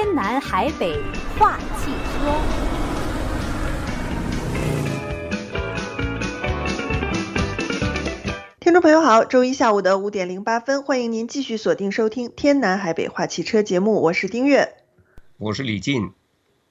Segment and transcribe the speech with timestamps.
[0.00, 0.94] 天南海北
[1.36, 2.32] 话汽车。
[8.60, 14.76] 听众朋友好，周一下午的五点零八分，欢迎您继续锁定收听《天南海北话汽车》节目，我是丁月，
[15.36, 16.12] 我是李进。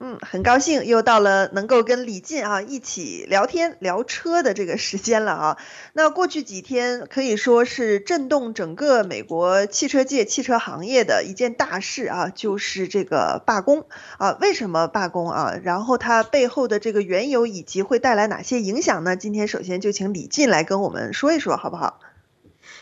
[0.00, 5.58] 嗯，很高兴又到了能够跟李进啊一起聊天聊车的这个时间了啊。
[5.92, 13.86] 那过去几天可以说是震动整个美国汽车界、汽车行业的一件大事啊，就是这个罢工
[14.18, 14.38] 啊。
[14.40, 15.58] 为什么罢工啊？
[15.64, 19.16] 然后它背后的这个缘由以及会带来哪些影响呢？
[19.16, 21.98] 今天首先就请李进来跟我们说一说，好不好？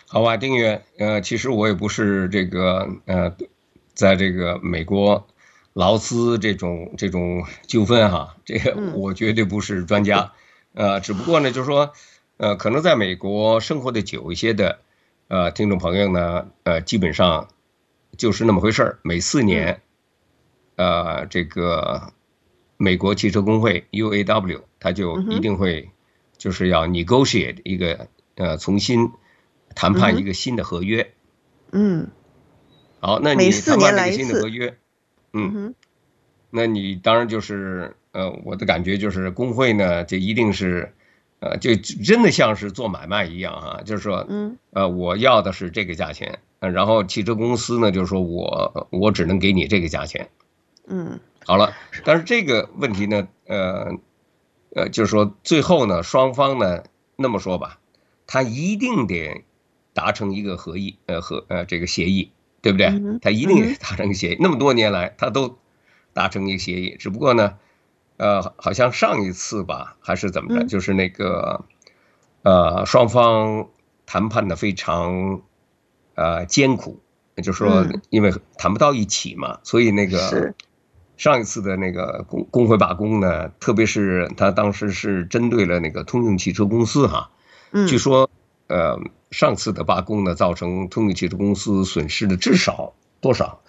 [0.06, 3.34] 好吧，丁月，呃，其实我也不是这个呃，
[3.94, 5.26] 在这个美国。
[5.76, 10.32] 劳资这种这种纠纷哈，这个我绝对不是专家，
[10.72, 11.92] 呃，只不过呢，就是说，
[12.38, 14.78] 呃，可能在美国生活的久一些的，
[15.28, 17.48] 呃，听众朋友呢，呃，基本上
[18.16, 18.98] 就是那么回事儿。
[19.02, 19.82] 每四年，
[20.76, 22.10] 呃，这个
[22.78, 25.90] 美国汽车工会 UAW，他就一定会
[26.38, 29.10] 就是要 negotiate 一个呃重新
[29.74, 31.12] 谈判一个新的合约。
[31.72, 32.08] 嗯。
[33.00, 34.78] 好，那你谈判这个新的合约。
[35.36, 35.74] 嗯，
[36.50, 40.92] 那你当然就是呃，我的感觉就是工会呢，就一定是，
[41.40, 50.28] 呃，就真的像是做买卖一样啊，就是说，嗯，呃，我要的是这个价钱，呃，然后汽车公司呢，就是说我我只能给你这个价钱，
[50.86, 53.98] 嗯，好了，但是这个问题呢，呃，
[54.74, 56.84] 呃，就是说最后呢，双方呢，
[57.16, 57.78] 那么说吧，
[58.26, 59.44] 他一定得
[59.92, 62.30] 达成一个合议，呃，和呃这个协议。
[62.66, 63.18] 对不对？
[63.20, 64.36] 他一定达成协议。
[64.40, 65.56] 那么多年来，他都
[66.12, 66.96] 达成一个协议。
[66.98, 67.54] 只不过呢，
[68.16, 71.64] 呃，好像上一次吧，还是怎么着，就是那个，
[72.42, 73.68] 呃，双方
[74.04, 75.42] 谈判的非常
[76.16, 77.00] 呃艰苦，
[77.36, 80.54] 就是说，因为谈不到一起嘛，所以那个
[81.16, 87.30] 上一次的那个工工会罢工呢，特别是他当时是针对了那个通用汽车公司哈，
[87.86, 88.28] 据说。
[88.68, 88.98] 呃，
[89.36, 93.60] 上次的罢工呢，造成通用汽车公司损失的至少多少？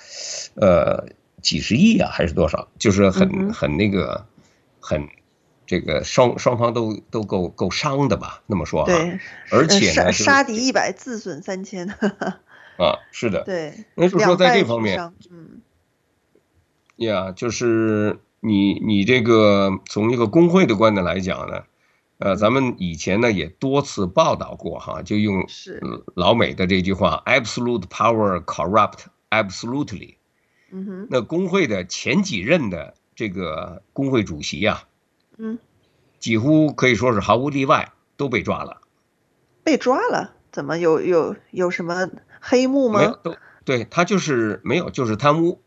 [0.55, 1.09] 呃，
[1.41, 2.69] 几十亿啊，还是多少？
[2.79, 4.25] 就是很很那个，
[4.79, 5.09] 很
[5.66, 8.44] 这个双双方都都够够伤的吧？
[8.47, 9.19] 那么说啊，对，
[9.51, 11.89] 而且呢，杀敌一百，自损三千。
[12.79, 15.61] 啊，是的，对，那就是说在这方面，嗯，
[16.95, 21.63] 呀，就是你你这个从一个工会的观点来讲呢。
[22.19, 25.45] 呃，咱们以前呢也多次报道过哈，就用
[26.16, 30.16] 老美的这句话，absolute power corrupt absolutely。
[30.72, 31.07] 嗯哼。
[31.09, 34.83] 那工会的前几任的这个工会主席呀，
[35.38, 35.59] 嗯，
[36.19, 38.81] 几乎可以说是毫无例外都被抓了。
[39.63, 40.34] 被抓了？
[40.51, 42.09] 怎么有有有什么
[42.41, 42.99] 黑幕吗？
[42.99, 45.61] 没有，都对他就是没有，就是贪污。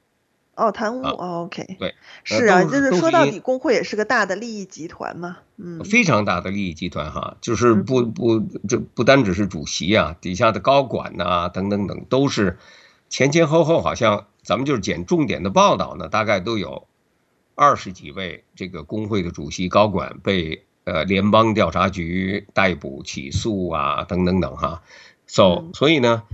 [0.57, 12.59] 哦，贪污、哦、，OK，对，是啊，就是说到底，工会也是个大的利益集团嘛，嗯，非常大的利益集团哈，就是不不，这不单只是主席啊，底下的高管呐、啊，等等等，都是
[13.09, 16.87] 前前后后，好像咱们就是捡重点的报道呢，大概都有
[17.55, 24.83] 二十几位这个工会的主席高管被呃联邦调查局逮捕起诉啊，等等等哈
[25.27, 26.25] ，so 所以呢，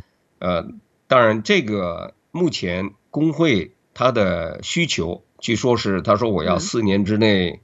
[0.41, 0.67] 呃，
[1.07, 3.71] 当然这个目前工会。
[3.99, 7.61] 他的需求，据说是他说我要四年之内，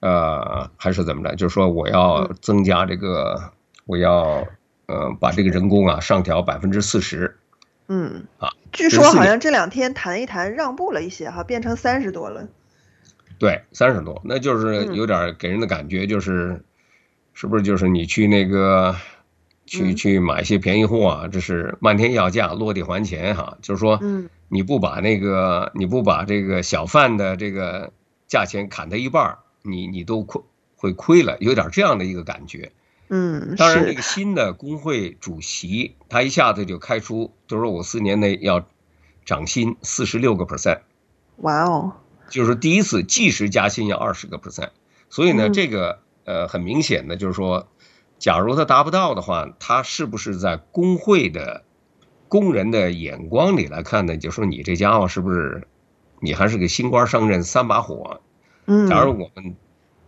[0.00, 1.34] 呃，还是怎么着？
[1.36, 3.50] 就是说我要增加这个，
[3.86, 4.46] 我要
[4.84, 7.38] 呃把这个人工啊上调百分之四十。
[7.88, 12.46] 嗯啊，据说好像这两天谈一谈让步了一些哈，变成三十多了。
[13.38, 16.62] 对，三十多，那就是有点给人的感觉就是，
[17.32, 18.94] 是不是就是你去那个
[19.66, 21.28] 去去买一些便宜货啊？
[21.28, 23.98] 这是漫天要价，落地还钱哈，就是说。
[24.02, 24.28] 嗯。
[24.48, 27.92] 你不把那个，你不把这个小贩的这个
[28.28, 30.42] 价钱砍他一半，你你都亏
[30.76, 32.70] 会亏了，有点这样的一个感觉。
[33.08, 38.64] 嗯，当然，这个新的工会主席他一下子就开出，就是说我四年内要
[39.24, 40.80] 涨薪四十六个 percent。
[41.38, 41.94] 哇哦！
[42.28, 44.70] 就是第一次即时加薪要二十个 percent，
[45.08, 47.66] 所以呢，这个呃很明显的就是说，
[48.18, 51.64] 假如他达不到的话，他是不是在工会的？
[52.26, 55.68] 工人的眼光里来看呢，就说你这家伙是不是，
[56.20, 58.20] 你还是个新官上任三把火？
[58.66, 59.54] 嗯，假如我们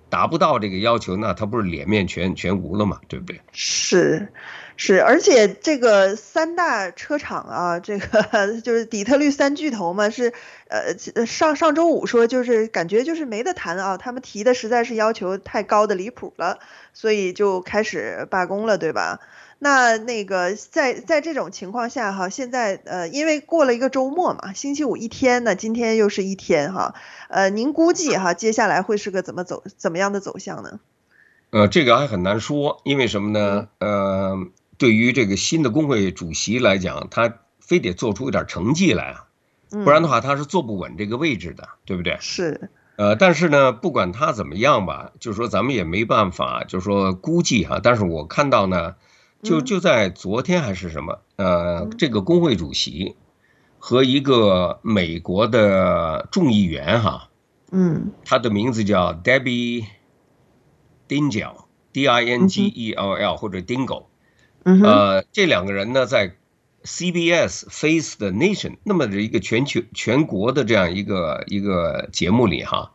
[0.09, 3.01] 达不到这个要求，那他不是脸面全全无了嘛？
[3.09, 3.41] 对不对？
[3.53, 4.29] 是，
[4.77, 10.33] 是，而且这个三大车厂啊，这个 就是底特律三巨头嘛，是
[10.69, 16.59] 呃上上周五说就是感觉就是没得谈啊，他们提的实在是要求太高的离谱了，
[16.93, 19.21] 所以就开始罢工了，对吧？
[19.59, 26.95] 那那个在在这种情况下哈，现在呃，因为过了一个周末嘛，星期五一天呢，今天又是一天哈，
[27.29, 30.81] 呃，您估计哈，接下来会是个怎么走怎么样的走向呢？
[31.51, 33.69] 呃，这个还很难说，因为什么呢？
[33.79, 34.37] 呃，
[34.77, 39.27] 对于这个新的工会主席来讲，他非得做出一点成绩来啊，
[39.71, 42.19] 不然的话他是坐不稳这个位置的，对不对？
[42.21, 42.69] 是。
[42.97, 47.81] 呃，但是呢，不管他怎么样吧，就是说咱们也没办法，就是说估计哈。
[47.83, 48.95] 但是我看到呢，
[49.47, 53.15] 就就在昨天还是什么，呃，这个工会主席
[53.79, 57.29] 和一个美国的众议员哈，
[57.71, 59.85] 嗯，他的名字叫 Debbie
[61.09, 64.07] Dingell，D-I-N-G-E-L-L 或者 Dingle，
[64.65, 66.35] 呃，这两个人呢在
[66.83, 72.91] CBS Face the Nation 那么的一个全球全国的这样一个一个节目里哈，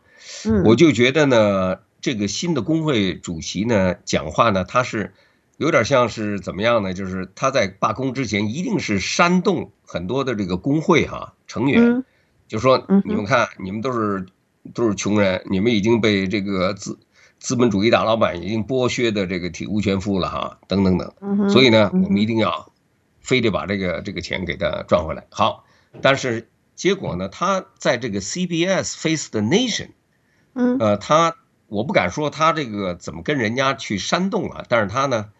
[0.64, 5.14] 我就觉得呢，这个新的工会主席呢讲话呢，他是
[5.56, 6.94] 有点像是怎么样呢？
[6.94, 12.04] 就是他在罢工之前一定是煽动很多的这个工会哈成员，
[12.48, 14.26] 就说你们看，你们都是
[14.74, 16.98] 都是穷人，你们已经被这个资
[17.38, 22.70] 资本主义大老板已经剥削的这个体无全肤了哈，等等等，所以呢，我们一定要。
[23.24, 25.28] 非得把这个这个钱给他赚回来。
[25.30, 25.64] 好，
[26.00, 27.28] 但是结果呢？
[27.28, 29.90] 他在这个 CBS Face the Nation，
[30.54, 31.36] 嗯，呃，他
[31.68, 35.30] 我不敢说他这个怎么跟人家去煽动啊，但是他呢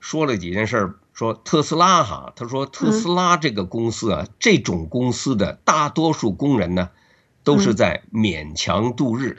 [0.00, 6.90] 说了几件事，说特斯拉哈，他说特斯拉这个公司啊，这种公司的大多数工人呢
[7.42, 9.36] 都是在勉强度日，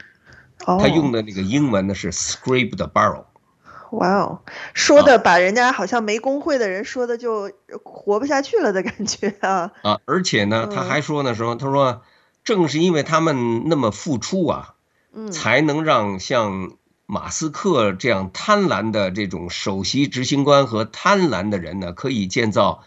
[0.58, 3.24] 他用的那个英文呢是 scrape the barrel。
[3.92, 4.40] 哇哦，
[4.74, 7.50] 说的把人家好像没工会的人说的就
[7.82, 9.72] 活不下去了的感觉啊！
[9.82, 12.02] 啊，而且呢，他还说呢，说他说，
[12.44, 14.74] 正是因为他们那么付出啊，
[15.32, 16.72] 才能让像
[17.10, 22.84] 马斯克这样贪婪的这种首席执行官和贪婪的人呢，可以建造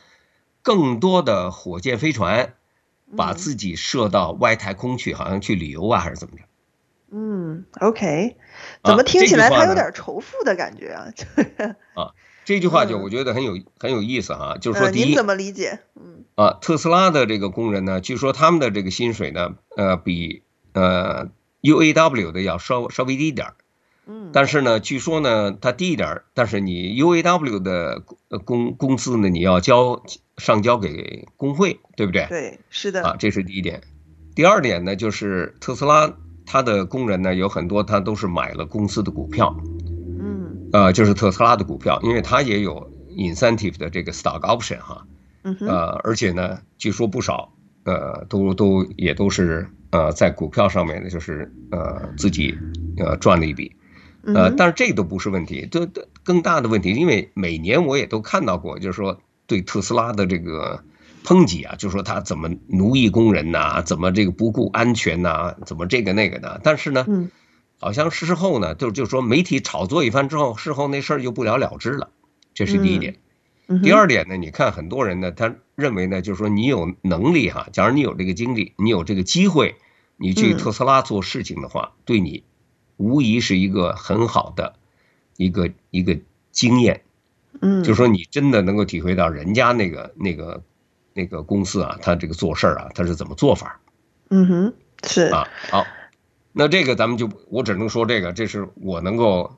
[0.61, 2.53] 更多的火箭飞船，
[3.17, 6.43] 把自己射到外太空去，好像去旅游啊，还是怎么着？
[7.09, 8.37] 嗯，OK，
[8.83, 11.07] 怎么听起来他有点仇富的感觉啊？
[11.95, 12.13] 啊，
[12.45, 15.79] 这句话就我觉得很有很有意思哈，就是说，您怎么理解？
[15.99, 20.43] 嗯，啊，特斯拉的这个工人呢，据说他们的这个薪水呢，呃，比
[20.73, 21.31] 呃
[21.63, 23.55] UAW 的要稍稍微低一点儿。
[24.07, 28.03] 嗯，但是呢，据说呢，它低一点儿，但是你 UAW 的
[28.45, 30.03] 工工资呢，你要交
[30.37, 32.25] 上交给工会，对不对？
[32.29, 33.03] 对，是的。
[33.03, 33.81] 啊，这是第一点。
[34.35, 36.13] 第二点呢，就是特斯拉。
[36.43, 39.55] 它的工人呢，有很多，他都是买了公司的股票，
[40.19, 45.05] 嗯，呃，就是特斯拉的股票，因为它也有 incentive 的这个 stock option 哈，
[45.43, 47.53] 嗯，呃，而且呢，据说不少，
[47.85, 52.57] 呃，都都也都是呃在股票上面呢，就是呃自己
[52.97, 53.73] 呃赚了一笔，
[54.23, 60.83] 呃，但是这个都不是问题，这这更大的问题，因为每年我也都看到过，就是说对特斯拉的这个。
[61.23, 66.59] 抨击啊，就是说他怎么奴役工人呐，怎么这个不顾安全呐，怎么这个那个的。
[66.63, 67.05] 但是呢，
[67.79, 72.09] 好像事后呢，就就说媒体炒作一番之后，事后那事儿就不了了之了。
[72.55, 73.17] 这是第一点。
[73.83, 79.75] 第二点呢，你看很多人呢，他认为呢，就是说你有能力哈，假如你有这个精力，你有这个机会，
[80.17, 82.43] 你去特斯拉做事情的话，对你
[83.01, 84.75] 无疑是一个很好的
[85.37, 86.17] 一个一个
[86.51, 87.01] 经验。
[87.59, 90.61] 嗯，就是说你真的能够体会到人家那个那个。
[91.13, 93.81] 那个公司啊，他这个做事儿啊，他是怎么做法？
[94.29, 95.85] 嗯哼，是啊，好，
[96.53, 99.57] 那这个咱们就我只能说这个，这是我能够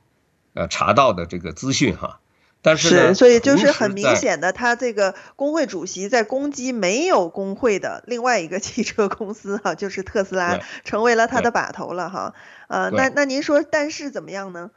[0.56, 2.20] 呃查到的这个资讯哈。
[2.64, 12.34] 但是，是，所以就是很明显的，他这个工会主席在攻击没有工会的另外一个汽车公司哈，就是特斯拉成为了他的把头了哈。
[12.70, 14.72] 呃，那那您说，但是怎么样呢？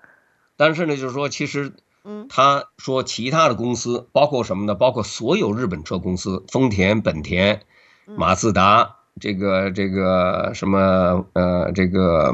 [0.58, 1.72] 但是呢，就是说其实。
[2.08, 4.76] 嗯他说其他的公司包括什么呢？
[4.76, 7.62] 包括所有日本车公司，丰田、本田、
[8.04, 12.32] 马自达，这个这个什么呃这个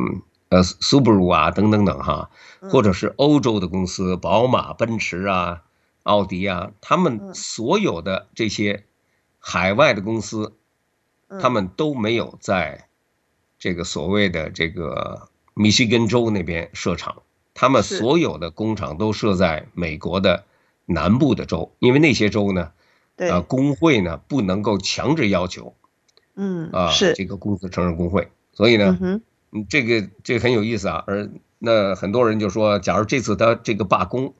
[0.52, 2.28] 呃，Subaru 啊等等等哈，
[2.60, 5.62] 或者是欧洲的公司，宝马、奔驰啊、
[6.02, 8.84] 奥迪啊，他们所有的这些
[9.38, 10.52] 海外的公司，
[11.40, 12.86] 他们都没有在
[13.58, 17.22] 这个所谓的这个密西根州那边设厂。
[17.54, 20.44] 他们所有的工厂都设在美国的
[20.84, 22.72] 南部的州，因为那些州呢，
[23.16, 25.74] 呃，工会呢不能够强制要求，
[26.36, 27.14] 嗯啊，是。
[27.14, 29.22] 这个公司承认工会，所以呢，嗯，
[29.68, 31.04] 这个这个很有意思啊。
[31.06, 34.34] 而那很多人就说，假如这次他这个罢工，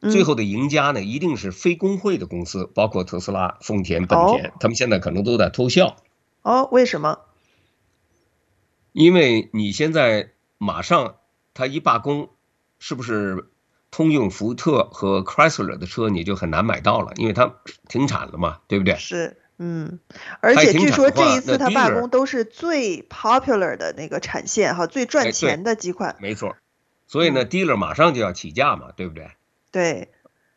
[0.00, 5.96] 最后的赢家呢，一定是非工会的公司，包括特斯拉、丰田、本田，他们现在可能都在偷笑。
[6.42, 7.18] 哦，为什么？
[8.92, 11.16] 因为你现在马上
[11.54, 12.28] 他一罢工。
[12.78, 13.48] 是不是
[13.90, 17.54] 通用、福特和 Chrysler 的车你就很难买到了，因为它
[17.88, 18.96] 停产了嘛，对不对？
[18.96, 19.98] 是，嗯，
[20.40, 26.16] 而且据说这一次他罢工都是最 popular 的那个产线哈，最赚钱的几款。
[26.20, 26.56] 没错，
[27.06, 29.30] 所以呢，dealer 马上就要起价嘛，对不对？
[29.72, 30.08] 对，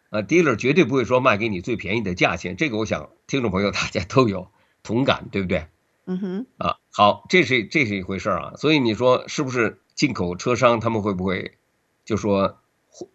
[0.10, 4.50] 啊，dealer 绝对不会说卖给你最便宜的价钱，这个我想听众朋友大家都有
[4.84, 5.68] 同感，对不对？
[6.06, 11.58] 嗯哼，啊，好，这是这是一回事啊，所以你说是不是进口车商他们会不会
[12.04, 12.58] 就说
[12.90, 13.08] 获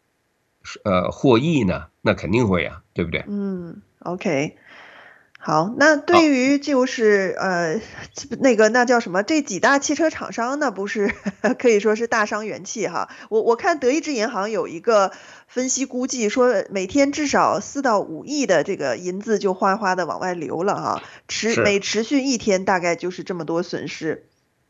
[0.85, 1.88] 呃获益呢？
[2.00, 3.25] 那肯定会啊，对不对？
[3.26, 4.57] 嗯，OK。
[5.46, 7.78] 好，那对于就是呃，
[8.40, 9.22] 那个那叫什么？
[9.22, 11.12] 这几大汽车厂商呢，不是
[11.60, 13.10] 可以说是大伤元气哈。
[13.28, 15.12] 我我看德意志银行有一个
[15.46, 24.24] 分析估计说，每天至少四到五亿的这个银子就哗哗的往外流了哈，持每持续一天大概就是这么多损失。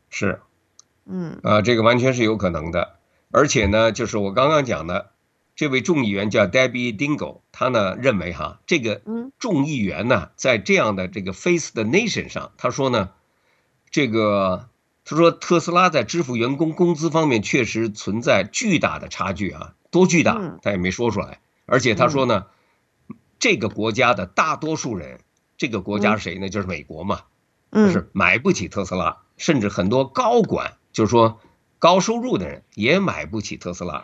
[0.09, 0.41] 是，
[1.05, 2.95] 嗯，啊，这个完全是有可能的，
[3.31, 5.11] 而且呢，就是我刚刚讲的。
[5.55, 9.01] 这位众议员叫 Debbie Dingell，他呢认为哈，这个
[9.39, 13.11] 众议员呢在这样的这个 Face the Nation 上，他说呢，
[13.89, 14.67] 这个
[15.05, 22.47] 他说特斯拉在支付员工工资方面确实存在巨大的差距啊，多巨大他也没说出来，而且他说呢，
[23.39, 25.21] 这个国家的大多数人，
[25.57, 26.49] 这个国家是谁呢？
[26.49, 27.21] 就是美国嘛，
[27.71, 31.39] 就是买不起特斯拉，甚至很多高管就是说
[31.79, 34.03] 高收入的人也买不起特斯拉。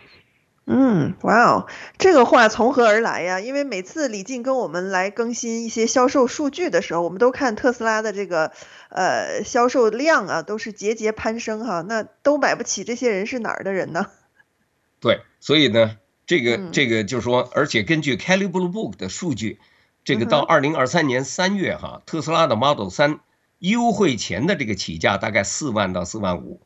[0.67, 3.39] 嗯，哇哦，这个话从何而来呀？
[3.39, 8.51] 因为每次李静跟我们来更新一些销售数据的时候，我们都看特斯拉的这个
[8.89, 11.81] 呃销售量啊，都是节节攀升哈。
[11.81, 14.05] 那都买不起，这些人是哪儿的人呢？
[15.01, 19.59] 对，所以呢，这个这个就是说，而且根据 Kelley Blue Book 的数据，
[20.05, 23.19] 这个到二零二三年三月哈，特斯拉的 Model 三
[23.57, 26.61] 优惠前的这个起价大概四万到四万五，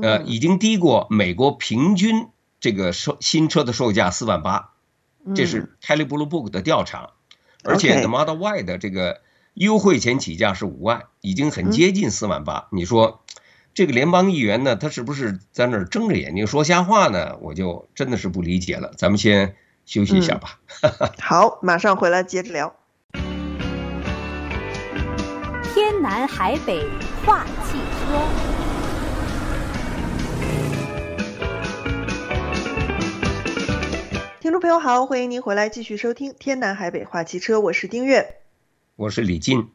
[0.00, 2.28] 呃，已经低过美国平均。
[2.64, 4.70] 这个售新车的售价四万八，
[5.36, 7.10] 这是 Kelley Blue Book 的调查，
[7.62, 9.20] 而且 The Model Y 的这个
[9.52, 12.68] 优惠前起价是五万，已经很接近四万八。
[12.72, 13.22] 你说
[13.74, 17.36] 这个联邦议员呢，他是不是在那儿睁着眼睛说瞎话呢？
[17.42, 18.94] 我就真的是不理解了。
[18.96, 20.58] 咱们先休息一下吧。
[21.20, 22.74] 好，马上回来接着聊。
[25.74, 26.82] 天南海北
[27.26, 28.53] 话汽车。
[34.44, 38.42] 听众朋友好，欢迎您回来继续收听《天南海北话汽车》，我是丁月，
[38.94, 39.70] 我是李静。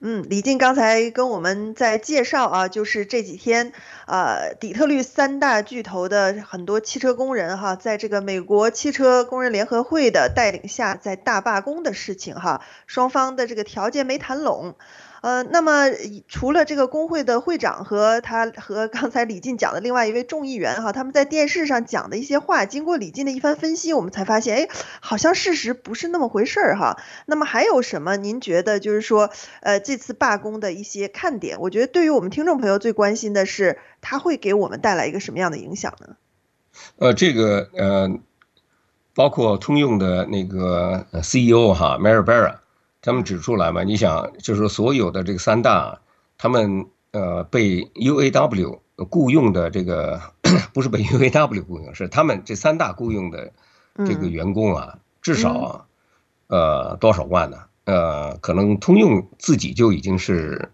[0.00, 3.72] 嗯，李静刚才跟我们在介绍啊，就是这几天
[4.08, 14.74] 呃，底特律三大巨头的很多汽车工人哈，在这个美国汽车工人联合会的带领下，在大罢工的事情哈，双方的这个条件没谈拢。
[15.20, 15.86] 呃，那么
[16.28, 24.68] 除了这个工会的会长和他和刚才李进讲的另外一位众议员哈，他们在电视上讲的一些话，经过李进的一番分析，我们才发现，哎，
[25.00, 26.98] 好像事实不是那么回事儿哈。
[27.26, 28.16] 那么还有什么？
[28.16, 31.60] 您觉得就是说，呃，这次罢工的一些看点？
[31.60, 36.16] 我觉得对于我们听众朋友最关心的是，它会给我们带来一个什么样的影响呢？
[36.98, 38.10] 呃，这个呃，
[39.14, 42.58] 包括通用的那个 CEO 哈，Mary Barra。
[43.00, 46.00] 他们指出来嘛，你想，就是所有的这个三大，
[46.36, 50.20] 他们呃被 UAW 雇佣的这个，
[50.74, 53.52] 不是被 UAW 雇佣，是他们这三大雇佣的
[54.04, 55.86] 这个员工啊，至少
[56.48, 57.58] 呃多少万呢？
[57.84, 60.72] 呃，可能通用自己就已经是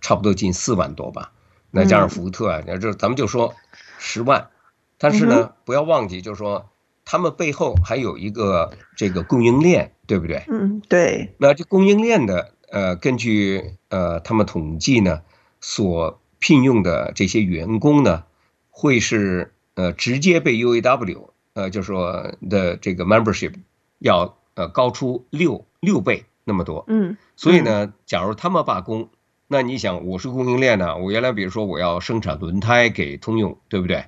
[0.00, 1.32] 差不多近四万多吧，
[1.70, 3.54] 那加上福特啊，这咱们就说
[3.98, 4.48] 十万，
[4.96, 6.70] 但是呢，不要忘记，就是说。
[7.04, 10.44] 他们背后还有一个这个供应链，对不对？
[10.48, 11.34] 嗯，对。
[11.38, 15.22] 那这供应链的，呃，根据呃他们统计呢，
[15.60, 18.24] 所聘用的这些员工呢，
[18.70, 23.54] 会是呃直接被 UAW，呃，就是说的这个 membership
[23.98, 26.84] 要呃高出六六倍那么多。
[26.88, 27.16] 嗯。
[27.36, 29.08] 所以呢，假如他们罢工，
[29.48, 34.04] 那你想，我是供应链呢，我原来比如说我要生产轮胎给通用，对不对？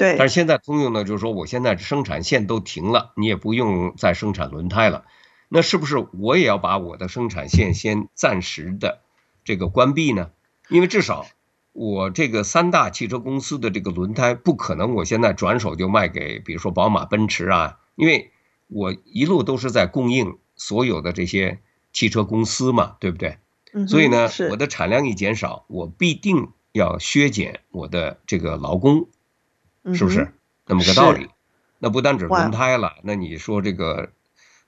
[0.00, 5.04] 对，但是现在通用呢，就是说我现在生产线都停了，你也不用再生产轮胎了，
[5.50, 9.00] 那是不是我也要把我的生产线先暂时的
[9.44, 10.30] 这个关闭呢？
[10.70, 11.26] 因为至少
[11.74, 18.30] 我这个三大汽车公司的这个轮胎不可能我现在转手就卖给比如说宝马、奔驰啊，因为
[18.68, 21.60] 我一路都是在供应所有的这些
[21.92, 23.36] 汽车公司嘛，对不对？
[23.86, 29.08] 所以呢，我的产量一减少，我必定要削减我的这个劳工。
[29.94, 30.32] 是不是
[30.66, 31.28] 那么个道理？
[31.78, 34.10] 那不单指轮胎了，那你说这个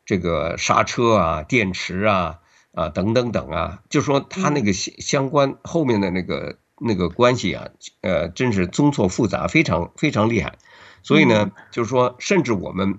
[0.06, 2.38] 这个刹车啊、电池啊
[2.72, 7.68] 啊等等等啊，就说它那个相相关后面的那个那个关系啊，
[8.00, 10.58] 呃，真是综错复杂，非常非常厉害。
[11.02, 12.98] 所以呢，就是说，甚至我们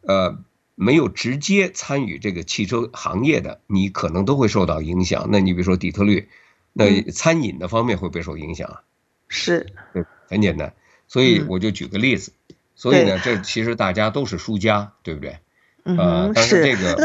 [0.00, 0.38] 呃，
[0.74, 5.28] 没有直接参与这个汽车行业的，你可能都会受到影响。
[5.30, 6.28] 那你比如说底特律，
[6.72, 8.82] 那餐饮的方面会不会受影响啊？
[9.28, 10.74] 是，对，很简单。
[11.08, 12.32] 所以我就举个例子，
[12.74, 15.38] 所以呢，这其实大家都是输家，对不对？
[15.84, 16.96] 呃，但是这个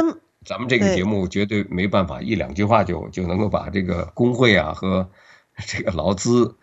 [0.44, 5.08] 咱们这个节目绝对没办法一两句话就就能够把这个工会啊和
[5.68, 6.56] 这个劳资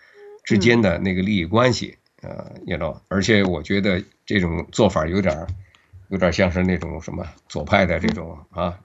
[0.45, 1.97] 之间的那个利益关系。
[2.21, 5.47] 呃，你知道，而且我觉得这种做法有点，
[6.09, 8.77] 有点像是那种什么左派的这种啊，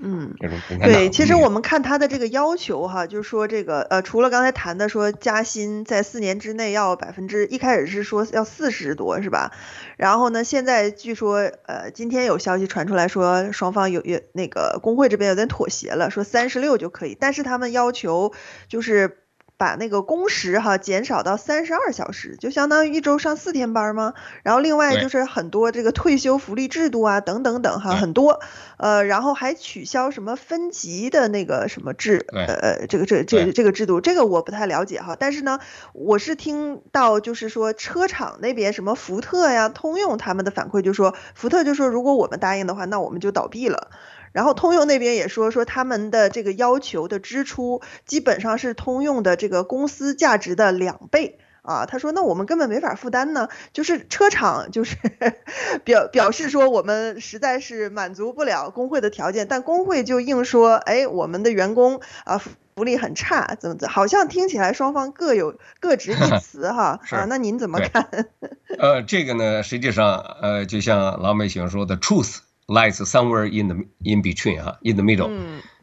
[0.00, 0.32] 嗯，
[0.80, 9.52] 对，其实我们看他的这个要求哈，就是说这个呃，除了刚才谈的说加薪在四年之内要百分之，一开始是说要四十多是吧？
[9.96, 18.32] 然后呢，现在据说呃，今天有消息传出来说双方有有那个工会这边有点妥协了，说三十六就可以，但是他们要求
[18.68, 19.18] 就是。
[19.58, 24.14] 把那个工时哈减少到三十二小时，就相当于一周上四天班吗？
[24.44, 28.40] 然后另外就是很多这个退休福利制度啊，等等等哈，很多，
[28.78, 35.16] 呃，然后还取消什么分级的那个什么制，呃，这个这这这个制度，这个我不太了解哈。
[35.18, 35.58] 但是呢，
[35.92, 43.90] 我是听到就是说车厂那边什么福特呀、通用他们的反馈，就说福特就说如果我们答应的话，那我们就倒闭了。
[44.38, 54.96] 然后通用那边也说说他们的这个要求的支出基本上是通用的这个公司价值的两倍啊，他说那我们根本没法负担呢，就是车厂就是
[55.82, 68.08] 表表示说我们实在是满足不了工会的条件，但工会就硬说哎我们的员工啊福利很差，怎么怎么，好像听起来双方各有各执一 词哈啊，那您怎么看？
[68.78, 72.38] 呃，这个呢实际上呃就像老美喜欢说的 truth。
[72.68, 75.30] Lies somewhere in the in between 啊，in the middle，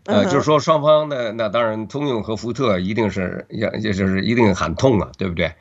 [0.04, 5.51] 呃，就是说双方呢那当然，通用和福特一定是要，也就是一定喊痛啊，对不对？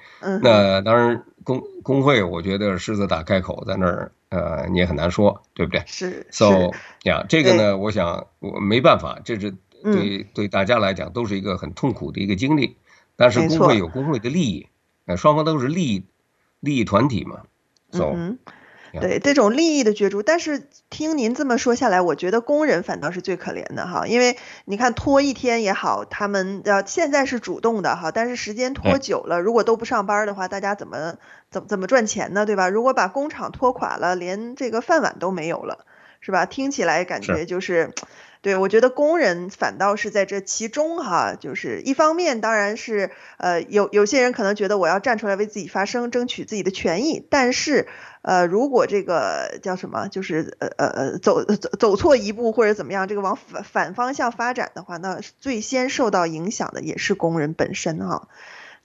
[0.43, 5.83] 那当然工工会，我觉得狮子大开口在那儿，呃，你也很难说，对不对？
[5.87, 6.27] 是。
[6.31, 6.73] So
[7.05, 12.77] 呀，这个呢，我想我没办法，这是对对大家来讲都是一个很痛苦的一个经历。
[13.17, 14.67] 但是工会有工会的利益，
[15.07, 16.05] 呃，双方都是利益
[16.61, 17.45] 利益团体嘛
[17.93, 18.15] ，So。
[19.01, 31.17] 对这种利益的角逐，但是听您这么说下来，我觉得工人反倒是最可怜的哈，因为你看拖一天也好，他们要现在是主动的哈，但是时间拖久了，如果都不上班的话，大家怎么
[31.51, 32.47] 怎么怎么赚钱呢？
[32.47, 32.69] 对吧？
[32.69, 35.85] 如果把工厂拖垮了，连这个饭碗都没有了，
[36.21, 36.47] 是吧？
[36.47, 37.93] 听起来感觉就是。
[38.45, 47.89] 对，我觉得工人反倒是在这其中哈，就是一方面当然是呃有有些人可能觉得我要站出来为自己发声，争取自己的权益，但是
[48.25, 58.29] 呃如果这个叫什么，就是呃呃呃走走走错一步或者怎么样，这个往反反方向发展的话，那最先受到影响的也是工人本身哈。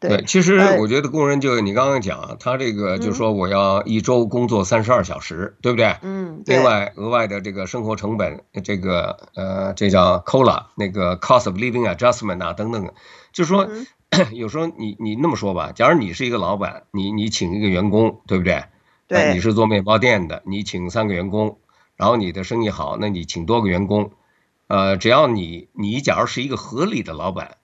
[0.02, 5.98] 对，其实我觉得工人就你刚刚讲，他这个就是说我要一周工作三十二小时，对不对？
[6.02, 6.42] 嗯。
[6.46, 12.94] 另外额外的这个生活成本，这个呃，这叫 COLA，那个 Cost of Living Adjustment 啊等等，
[13.34, 13.68] 就是说
[14.32, 18.64] 有时候你你那么说吧，假如你是一个老板，你你请一个员工，对不对？
[19.10, 19.34] 对。
[19.34, 21.60] 你是做面包店的，你请三个员工，
[21.98, 24.12] 然后你的生意好，那你请多个员工，
[24.68, 27.58] 呃，只要你你假如是一个合理的老板。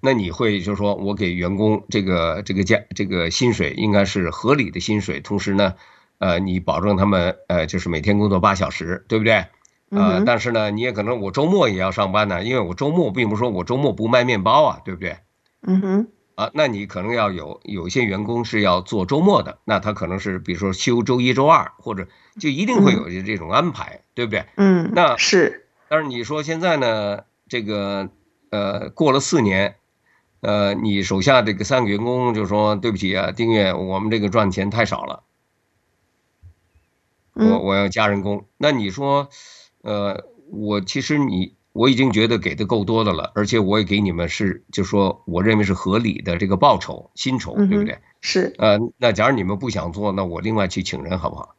[0.00, 5.74] 那你会就是说我给员工这个这个价这个薪水应该是合理的薪水，同时呢，
[6.18, 9.46] 呃，你保证他们呃就是每天工作八小时，对不对？
[9.90, 15.18] 呃，但是呢，你也可能我周末也要上班呢，因为我周末并不是说我周末不卖面包啊，对不对？
[15.62, 16.08] 嗯哼。
[16.36, 22.06] 啊，那你可能要有有一些员工是要做周末的，那他可能是比如说休周一周二，或者
[22.38, 24.46] 就一定会有这种安排，对不对？
[24.54, 25.66] 嗯，那是。
[25.88, 28.08] 但是你说现在呢，这个
[28.50, 29.74] 呃过了四年。
[30.40, 35.24] 呃，你手下这个三个员工就说对不起啊，丁月，我们这个赚钱太少了，
[37.32, 38.46] 我我要加人工。
[38.56, 39.28] 那你说，
[39.82, 47.98] 呃，我其实你我已经觉得给的够多的了，而且我也给你们是，就说我认为是合理的这个报酬薪酬，对不对？
[48.20, 48.54] 是。
[48.58, 51.54] 呃，那假如你们不想做，那我另外去请人好不好？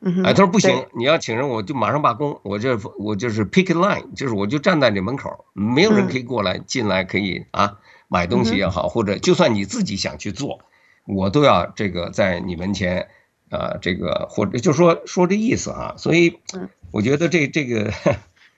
[0.00, 0.24] 嗯。
[0.24, 2.40] 哎，他说不行，你要请人，我就马上罢工。
[2.42, 7.78] 我这我就是 picket line，就是我就站在你门口，没有人可以过来进来可以啊。
[8.08, 10.60] 买东西也好，或者就算你自己想去做，
[11.06, 13.08] 我都要这个在你门前，
[13.48, 15.94] 啊，这个或者就说说这意思啊。
[15.96, 16.38] 所以，
[16.90, 17.90] 我觉得这这个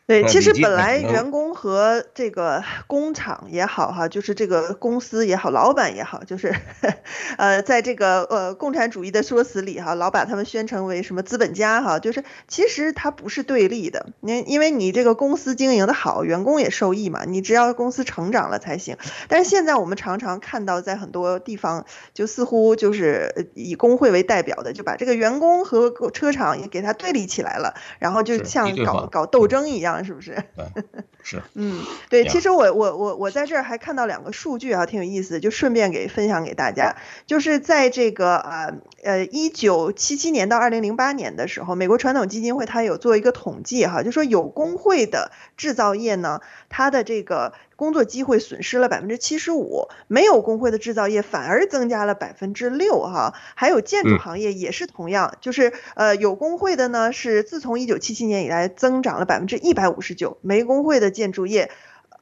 [0.07, 6.55] 对，其实本来员工和这个工厂也好哈，就是这个公司也好，老板也好，就是，
[7.39, 14.11] 呃，在这个呃共产主义的说辞里哈，老把他们宣称为什么资本家哈，就是其实它不是对立的。
[14.21, 18.99] 因因为你这个公司经营的好，员工也受益嘛，你只要公司成长了才行。
[19.29, 29.94] 但是现在我们常常看到，在很多地方就似乎就是以工会为代表的，就把这个员工和车厂也给他对立起来了，然后就像搞搞斗争一样。
[30.03, 30.43] 是不是？
[31.23, 31.43] 是。
[31.55, 36.97] 嗯，对，其实我我我我在这儿还看到两个数据啊，挺有意思，就顺便给分享给大家。
[37.27, 47.53] 就是在这个呃呃一九七七年到二零零八年的时候，美国传统基金会它有做一个统计哈，就说有工会的制造业呢，它的这个。
[47.77, 61.71] 工作机会损失了百分之七十五，没有工会的制造业反而增加了百分之六哈，还有建筑行业也是同样，就是呃有工会的呢是自从一九七七年以来增长了百分之一百五十九，没工会的建筑业，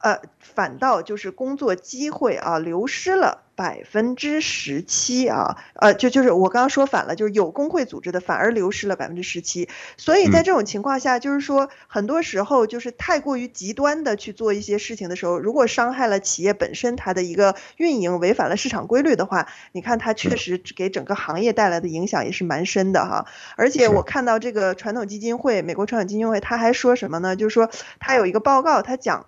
[0.02, 3.38] 呃反倒就是工作机会啊流失了。
[3.54, 23.26] 百分之十七啊，呃，就就是我刚刚说反了，就是有工会组织的反而流失了百分之十七，所以在这种情况下，就是说很多时候就是太过于极端的去做一些事情的时候，如果伤害了企业本身它的一个运营，违反了市场规律的话，你看它确实给整个行业带来的影响也是蛮深的哈。
[23.56, 27.36] 而且我看到这个传统基金会，美国传统基金会，他还说什么呢？
[27.36, 29.26] 就是说他有一个报告，他讲。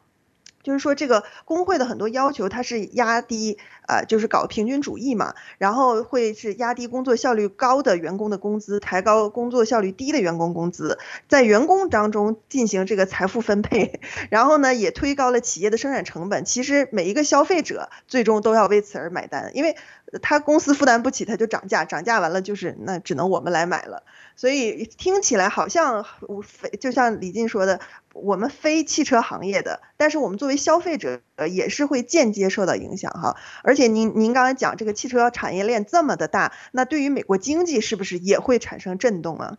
[0.64, 16.44] 就是说，这个工会的很多要求，它是压低，呃，就是搞平均主义嘛，然后会是压低工作效率高的员工的工资，抬高工作效率低的员工工资，在员工当中进行这个财富分配， 然后呢，也推高了企业的生产成本。
[16.44, 19.76] 其实每一个消费者最终都要为此而买单，因为
[20.22, 24.02] 他公司负担不起，他就涨价，涨价完了就是那只能我们来买了。
[24.36, 26.04] 所以听起来好像
[26.42, 27.80] 非就像李进说的，
[28.12, 31.20] 我们非汽车行业的，但是我们作为消费者
[31.50, 33.36] 也是会间接受到影响哈。
[33.62, 39.58] 而且您您刚才讲这个汽车产业链这么的大，那对于美国经济是不是也会产生震动啊？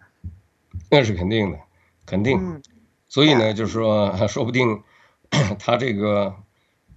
[0.90, 1.60] 那是肯定的，
[2.06, 2.38] 肯定。
[2.40, 2.62] 嗯、
[3.08, 4.84] 所以呢，就是说， 说不定
[5.60, 6.36] 他这个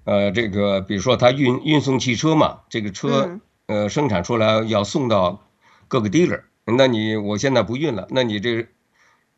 [0.04, 3.26] 呃这个，比如说他运运送汽车嘛，这个车、
[3.66, 5.46] 嗯、呃生产出来要送到
[5.88, 6.42] 各个 dealer。
[6.66, 8.66] 那你我现在不运了，那你这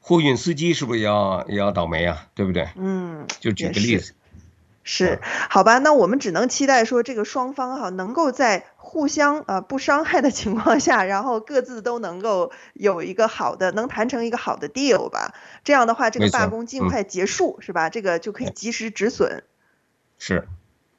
[0.01, 2.27] 货运司机是不是也要也要倒霉啊？
[2.35, 2.69] 对不对？
[2.75, 4.15] 嗯，就举个例子，
[4.83, 5.79] 是，好吧？
[5.79, 15.35] 那我们只能期待说这个双方哈能够在互相啊不伤害的情况下，然后各自都能够有一个好的，能谈成一个好的 deal 吧。
[15.65, 17.91] 这样的话，这个罢工尽快结束，嗯、是吧？
[17.91, 19.45] 这个就可以及时止损。
[20.19, 20.49] 是，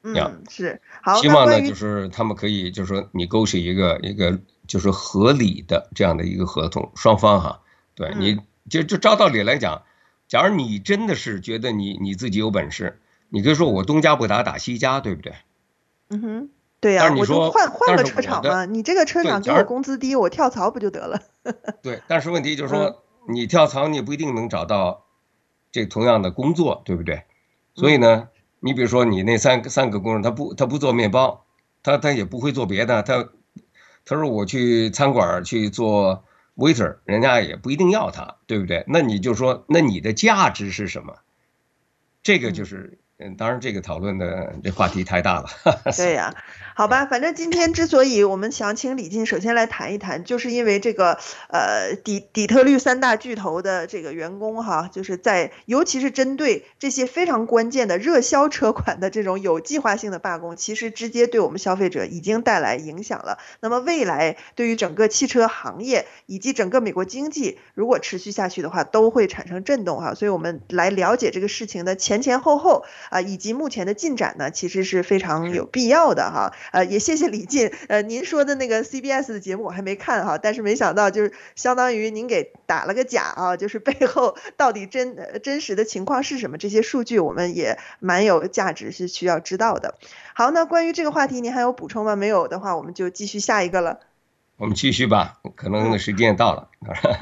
[0.02, 1.16] 嗯，是好。
[1.16, 4.38] 希望呢，就是他们可以，就是说你勾起一个一个。
[4.64, 7.60] 就是合理的这样的一个合同，双方哈，
[7.96, 8.38] 对，你
[8.70, 9.82] 就就照道理来讲，
[10.28, 13.01] 假如你真的是觉得你你自己有本事，
[13.32, 15.32] 你可以说我东家不打打西家，对不对？
[16.10, 21.20] 嗯哼，对呀、啊，我就换换个车厂嘛，你这个车厂给我工资低，我跳槽不就得了？
[21.82, 25.06] 对，但是问题就是说，你跳槽你也不一定能找到
[25.70, 27.22] 这同样的工作，对不对？
[27.74, 28.28] 所以呢，
[28.60, 31.46] 你比如说你那三个三个工人，他不他不做面包，
[31.82, 33.28] 他他也不会做别的，他。
[34.04, 36.24] 他说：“我去餐馆去做
[36.56, 38.84] waiter，人家也不一定要他，对不对？
[38.88, 41.18] 那你就说，那你的价值是什么？
[42.24, 45.46] 这个就是。”嗯，当然，这个讨论的这话题太大了。
[45.96, 46.34] 对呀、
[46.74, 63.38] 好吧，反正今天之所以我们想请李进首先来谈一谈，就是因为这个呃底底特律三大巨头的这个员工哈，就是在尤其是针对这些非常关键的热销车款的这种有计划性的罢工，其实直接对我们消费者已经带来影响了。
[63.60, 70.14] 那么未来对于整个汽车行业以及整个美国经济，如果持续下去的话，都会产生震动哈。
[70.14, 72.84] 所以我们来了解这个事情的前前后后。
[73.10, 76.52] 啊，以及目前的进展呢，其实是非常有必要的哈。
[76.70, 77.72] 呃，也谢谢李进。
[77.88, 86.58] 呃，您说的那个 CBS 的节目我还没看哈，但是没想到就是相当于您给打了个假啊，就是背后到底真真实的情况是什么？
[86.58, 89.96] 这些数据我们也蛮有价值，是需要知道的。
[90.34, 92.14] 好，那关于这个话题，您还有补充吗？
[92.14, 94.11] 没有的话，我们就继续下一个了。
[94.62, 96.68] 我们继续吧，可能时间到了。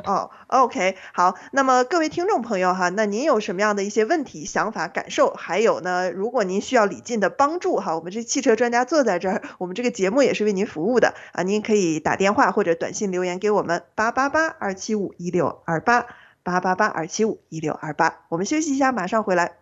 [0.05, 1.37] 哦，OK，好。
[1.53, 5.33] 那么各位听众朋友哈，那您有什么样的一些问题、想法、感受？
[5.33, 11.43] 还有呢，如果您需要李进的帮助哈，我们这汽车专家坐在这儿，我们这个节目也是为您服务的啊。
[11.43, 16.05] 您可以打电话或者短信留言给我们八八八二七五一六二八
[16.43, 18.17] 八八八二七五一六二八。
[18.29, 19.53] 我们休息一下，马上回来。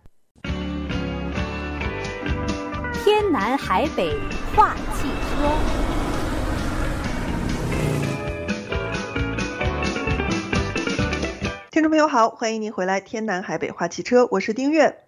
[3.04, 4.18] 天南海北
[4.56, 5.87] 话汽车。
[11.78, 14.98] 听众朋友好，欢迎您回来，天南海北话汽车，我是丁月。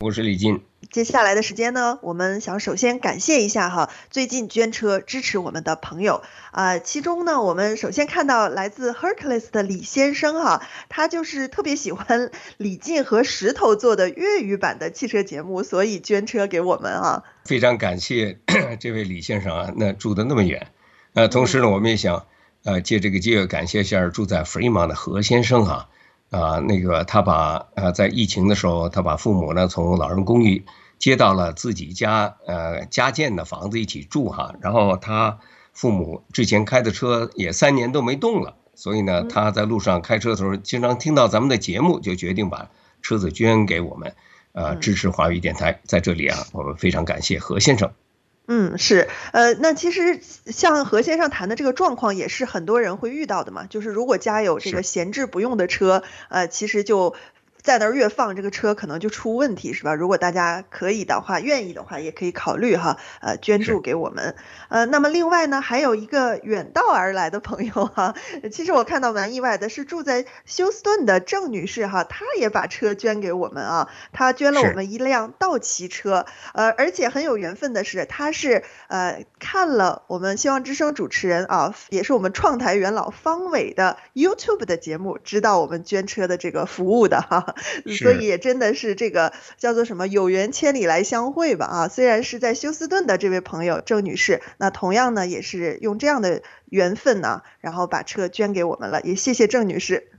[0.00, 0.62] 我是李进。
[0.90, 17.24] 接下来的时间呢，我们想首先感谢一下哈，最近捐车支持我们的朋友啊、呃，其中呢，我们首先看到来自 Hercules 的李先生哈，他就是特别喜欢李进和石头做的粤语版的汽车节目，所以捐车给我们啊。
[17.44, 18.38] 非常感谢
[18.80, 20.68] 这位李先生啊，那住的那么远，
[21.12, 22.24] 呃，同时呢，我们也想
[22.64, 25.90] 呃借这个机会感谢一下住在 Fremont 的何先生哈。
[26.36, 30.64] 啊，那个他把呃，在疫情的时候，他把父母呢从老人公寓
[30.98, 34.54] 接到了自己家呃家建的房子一起住哈。
[34.60, 35.38] 然后他
[35.72, 42.70] 父母之前开的车也三年都没动了，所以呢，他在路上开车的时候经常听到咱们的节目，就决定把
[43.02, 44.14] 车子捐给我们，
[44.52, 45.80] 呃，支持华语电台。
[45.84, 47.90] 在这里啊，我们非常感谢何先生。
[48.48, 53.66] 嗯，是，呃，那其实像何先生谈的这个状况，也是很多人会遇到的嘛。
[53.66, 57.14] 就是如果家有这个闲置不用的车，呃，其实就。
[57.66, 59.92] 在那儿越放这个车可能就出问题，是吧？
[59.92, 64.36] 如果大家可以的话，愿意的话，也可以考虑哈，呃，捐助给我们。
[64.68, 68.14] 呃，那么另外呢，还有一个远道而来的朋友哈，
[68.52, 76.24] 其实我看到蛮意外的，是住在休斯顿的郑女士哈，她也把车捐给我们啊，她捐了我们一辆道奇车，
[76.54, 87.54] 呃，而且很有缘分的是，她是呃看了我们希望之声主持人啊，也是我们创台元老方伟的 YouTube 的节目，知道我们捐车的这个服务的哈。
[87.98, 91.88] 所以也真的是这个叫做什么有缘千里来相会吧啊！
[91.88, 100.10] 虽然是在休斯顿的这位朋友郑女士，那同样呢也是用这样的缘分呢，然后把车捐给我们了，也谢谢郑女士。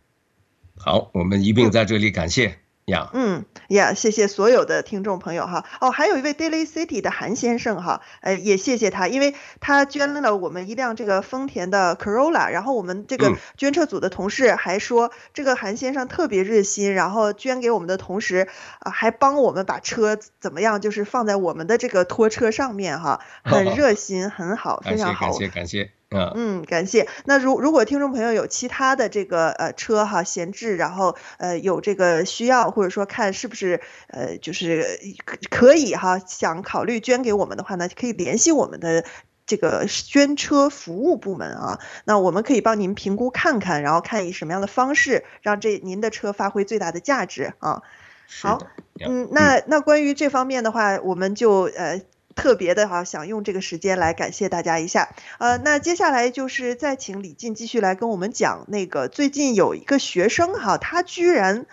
[0.76, 2.60] 好，我们一并在这里感谢。
[2.88, 5.66] 呀，嗯呀，谢谢所有的听众朋友哈。
[5.82, 18.48] 哦，还有一位 Daily City 的韩先生哈，呃，也谢谢他，因为他捐了我们一辆这个丰田的 Corolla，然后我们这个捐车组的同事还说，这个韩先生特别热心，然后捐给我们的同时，
[18.80, 25.97] 啊，还帮我们把车怎么样，就是放在我们的这个拖车上面哈， 很热心，很好，非常好，感谢感谢。
[26.10, 27.06] 嗯，感谢。
[27.26, 35.00] 那如如果听众朋友有其他的这个呃车哈闲置，然后呃有这个需要，或者说看是不是呃就是
[35.50, 39.04] 可以哈想考虑捐给我们的话呢，可以联系我们的
[39.46, 41.80] 这个捐车服务部门啊。
[42.06, 47.84] 那我们可以帮您评估看看，然后看以什么样的方式让这您的车发挥最大的价值啊。
[48.42, 48.60] 好，
[49.06, 52.02] 嗯，那那关于这方面的话，我们就呃。
[52.38, 55.10] 特别的哈，想用这个时间来感谢大家一下。
[55.40, 61.66] 呃，那接下来就是再请李进继续来跟我们讲那个最近有一个学生哈，他居然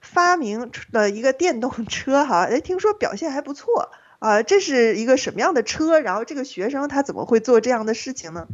[0.00, 5.98] 发明了一个电动车哈，哎，听说表现还不错啊，这是一个什么样的车？
[5.98, 8.46] 然后这个学生他怎么会做这样的事情呢？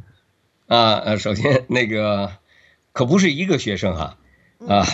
[0.69, 2.31] 啊呃，首先那个
[2.93, 4.17] 可不是一个学生哈，
[4.69, 4.87] 啊，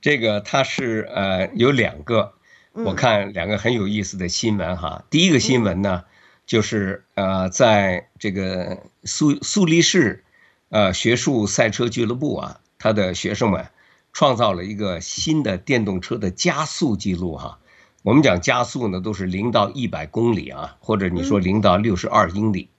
[0.00, 2.37] 这个他是呃有两个。
[2.72, 6.04] 我看两个很有意思的新闻哈，第一个新闻呢，
[6.46, 10.24] 就是呃，在这个苏苏黎世
[10.68, 13.66] 呃学术赛车俱乐部啊，他的学生们
[14.12, 17.58] 创造了一个新的电动车的加速记录哈。
[18.02, 22.70] 我们讲加速呢，都是零到一百公里啊，或者你说零到六十二英里。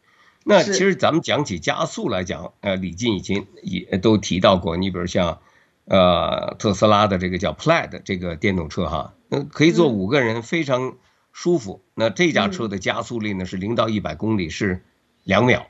[0.45, 5.39] 那其实咱们讲起加速来讲，呃，李进已经也都提到过，你比如像
[5.89, 9.13] 呃特斯拉的这个叫 Plaid 这个电动车哈。
[9.27, 10.95] 那可以坐五个人，非常
[11.33, 11.83] 舒服。
[11.93, 14.85] 那这架车的加速力呢，是零到一百公里是
[15.23, 15.67] 两秒，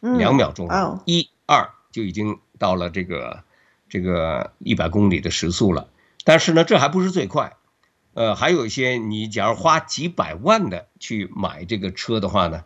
[0.00, 0.68] 两秒钟，
[1.06, 3.44] 一二就已经到了这个
[3.88, 5.88] 这个一百公里的时速了。
[6.24, 7.56] 但是呢，这还不是最快，
[8.14, 12.64] 呃，还有一些你假如花几百万的去买这个车的话呢，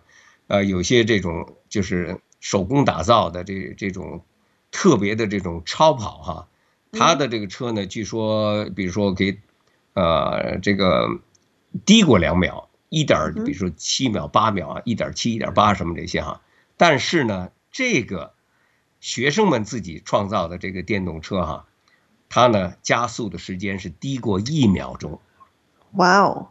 [0.49, 4.25] 呃，有些这种就是手工打造的这这种
[4.71, 6.49] 特别的这种超跑哈，
[6.99, 9.39] 它的这个车呢，据说比如说给
[9.93, 11.21] 呃，这个
[11.85, 16.41] 低过两秒，一点，比如说七秒、八秒啊，一点七、一点八什么这些哈。
[16.77, 18.35] 但是呢，这个
[19.01, 21.67] 学生们自己创造的这个电动车哈，
[22.29, 25.21] 它呢加速的时间是低过一秒钟。
[25.93, 26.49] 哇哦，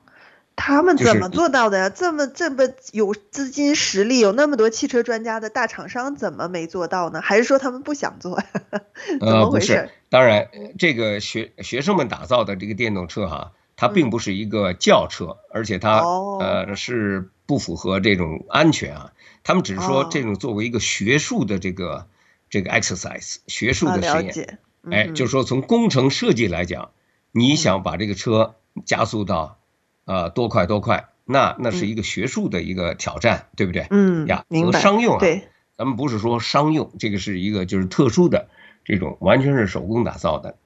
[0.55, 1.89] 他们怎么做到的呀？
[1.89, 7.21] 这么这么有资金实力，有那么多汽车专家的大厂商，怎么没做到呢？
[7.21, 8.41] 还是说他们不想做？
[9.19, 9.89] 怎么回事？
[10.09, 15.99] 当然，这个学学生们打造的这个电动车哈，它并不是一个轿车，而且它
[16.39, 19.11] 呃是不符合这种安全啊。
[19.43, 22.07] 他们只是说这种作为一个学术的这个
[22.49, 26.91] 这个 exercise 学术的实验，哎，就是说从工程设计来讲，
[27.31, 29.57] 你想把这个车加速到
[30.05, 33.87] 呃多快多快，那那是一个学术的一个挑战，对不对？
[33.89, 34.71] 嗯，呀，和。
[34.71, 38.49] 商用啊，对，咱们不是说商用，这个是一个就是特殊的。
[38.85, 40.57] 这种完全是手工打造的，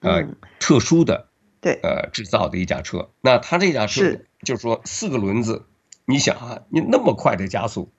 [0.00, 0.26] 呃，
[0.58, 1.28] 特殊的，
[1.60, 3.10] 对，呃，制造的一架车。
[3.20, 5.66] 那它这架车是就是说四个轮子，
[6.06, 7.92] 你想啊，你那么快的加速，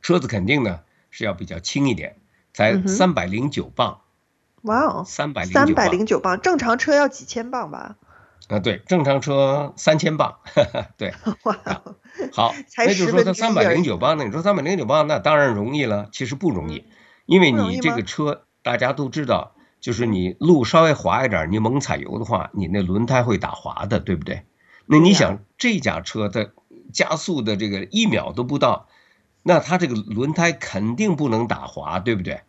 [0.00, 2.16] 车子肯定呢是要比较轻一点，
[2.54, 4.00] 才三百零九磅。
[4.62, 7.96] 哇哦，三百三百零九磅，正常车要几千磅吧？
[8.48, 11.12] 啊，对，正常车三千磅，呵 呵对。
[11.42, 11.58] 哇，
[12.32, 14.24] 好，那就是说它三百零九磅呢？
[14.24, 16.84] 你说三百零九磅，那当然容易了，其实不容易，
[17.26, 24.44] 因为你这个车大家都知道，就是你路稍微滑一点，你猛踩油的话，你那轮胎会打滑的，对不对？
[24.86, 26.52] 那你想这架车的
[26.92, 28.86] 加速的这个一秒都不到，
[29.42, 32.42] 那它这个轮胎肯定不能打滑，对不对？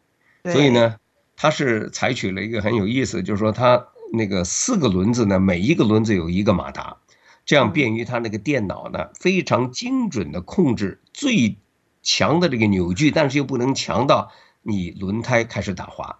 [0.44, 0.54] 对。
[0.54, 0.98] 所以呢，
[1.36, 3.88] 它是采取了一个很有意思，就是说它。
[4.14, 6.98] 那个四个轮子呢，每一个轮子有一个马达，
[7.46, 11.58] 这样便于它那个电脑呢非常精准的控制最
[12.02, 16.20] 强的这个扭矩，但是又不能强到你轮胎开始打滑。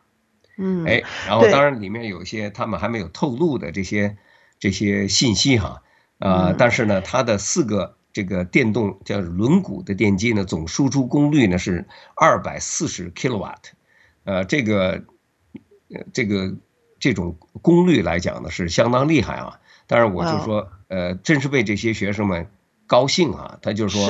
[0.58, 4.18] 嗯，哎，然后当然里面有一些他们还没有透露的这些
[4.60, 5.82] 这些信息哈，
[6.20, 13.72] 啊，但是呢，它的四个这个电动叫轮毂的电机呢，总输出功率呢是二百四十 kilowatt，
[14.26, 15.06] 呃，这个
[16.12, 16.56] 这个。
[17.00, 19.60] 这种功率来讲呢，是相当厉害啊！
[19.88, 22.50] 但是，我就说，呃，真是为这些学生们
[22.88, 23.60] 高兴啊！
[23.62, 24.08] 他就说，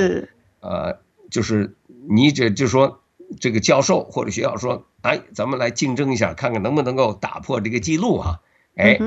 [0.60, 1.76] 呃，就是
[2.10, 3.02] 你这就说
[3.39, 8.39] 这个教授或者学校说，哎，咱们来竞争一下，看看能不能够打破这个记录啊！
[8.76, 9.00] 哎，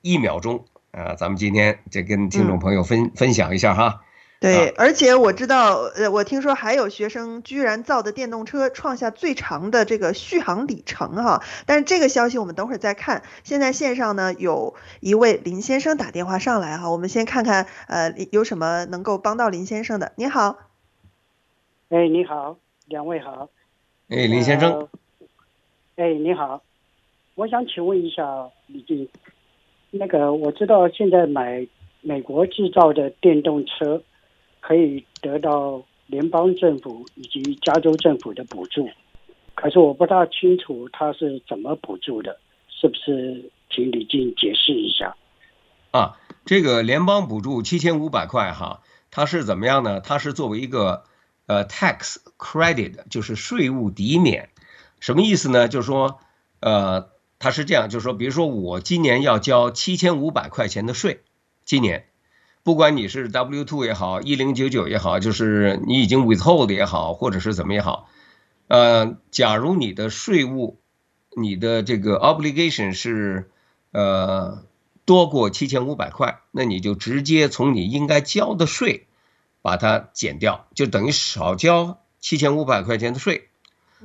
[0.00, 4.02] 一秒钟啊，咱们今天这跟听众朋友分分享一下哈。
[4.40, 13.24] 对，而且我知道，呃，我听说还有学生居然造的电动车创下最长的这个续航里程哈，但是这个消息我们等会儿再看。
[13.42, 20.12] 现在线上呢有一位林先生打电话上来哈，我们先看看呃有什么能够帮到林先生的。
[20.14, 20.56] 你好，
[21.88, 23.48] 哎，你好，两位好，
[24.08, 24.88] 哎，林先生，
[25.96, 26.62] 呃，哎，你好，
[27.34, 29.08] 我想请问一下李静，
[29.90, 31.66] 那个我知道现在买
[32.02, 34.00] 美国制造的电动车。
[34.60, 38.88] 可以得到联邦政府以及加州政府的补助，
[39.54, 43.50] 可是我不大清楚它是怎么补助的，是不是？
[43.70, 45.14] 请李静解释一下。
[45.90, 50.00] 啊，这个联邦补助七千五百块哈，它是怎么样呢？
[50.00, 51.04] 它是作为一个
[51.44, 54.48] 呃 tax credit，就是税务抵免，
[55.00, 55.68] 什么意思呢？
[55.68, 56.18] 就是说
[56.60, 61.20] 呃，它是这样，就是说，比如说我今年要交七千五百块钱的税，
[61.66, 62.06] 今年。
[62.62, 68.08] 不管你是 W two 也好，一零九九也好，就是你已经 withhold 也好，或者是怎么也好，
[68.66, 70.78] 呃，假如你的税务，
[71.34, 73.50] 你的这个 obligation 是
[73.92, 74.64] 呃
[75.06, 79.06] 多过七千五百块，那你就直接从你应该交的税
[79.62, 83.48] 把它减掉，就等于少交七千五百块钱的税。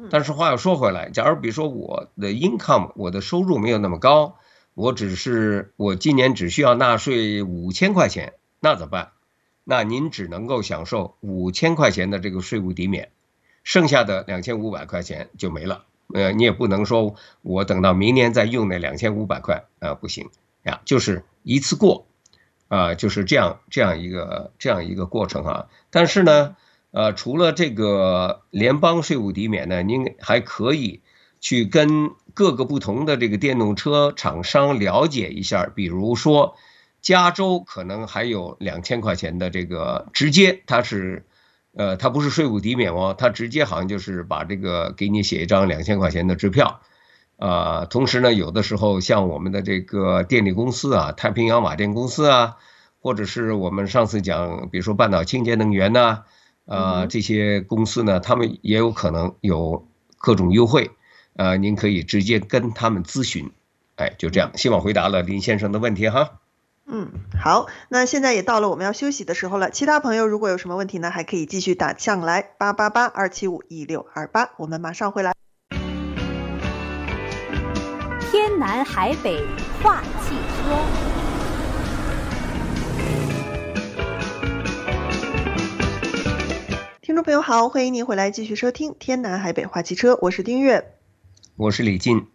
[0.09, 4.37] 但是话又说回来，假如比如说我的 income，我的收入没有那么高，
[4.73, 8.33] 我只是我今年只需要纳税五千块钱。
[8.63, 9.11] 那怎么办？
[9.65, 13.11] 那您只能够享受五千块钱的这个税务抵免，
[13.65, 15.83] 剩下的两千五百块钱就没了。
[16.13, 20.29] 呃，你也不能说我等到明年再用那两千五百块啊，不行
[20.63, 22.07] 呀，就是一次过
[22.69, 25.67] 啊，就是这样这样一个这样一个过程啊。
[25.91, 26.55] 但是呢，
[26.91, 31.01] 呃，除了这个联邦税务抵免呢，您还可以
[31.41, 36.55] 去跟各个不同的这个电动车厂商了解一下，比如说。
[37.03, 41.25] 加州可能还有两千块钱的这个直接，它是，
[41.75, 46.79] 呃，它不是税务抵免哦，它直接好像就是把这个给你写一张两千块钱的支票，
[47.37, 52.55] 啊、呃，同时呢，有的时候像我们的这个电力公司啊，太平洋瓦电公司啊，
[53.01, 56.23] 或者是我们上次讲，比如说半岛清洁能源呐，
[56.65, 60.91] 啊、呃，这些公司呢，他们也有可能有各种优惠，
[61.35, 63.51] 呃，您可以直接跟他们咨询，
[63.97, 66.39] 哎，就这样，希望回答了林先生的问题哈。
[66.85, 69.71] 嗯，好，那现在也到了我们要休息的时候了。
[69.71, 75.33] 其他朋友如果有什么问题呢，还可以继续打上来八八八二七五一六二八，我们马上回来。
[78.29, 79.39] 天南海北
[79.81, 80.75] 话汽车，
[87.01, 90.95] 听众朋友好，欢迎您回来继续收听天南海北话汽车，我是丁月，
[91.55, 92.27] 我是李进。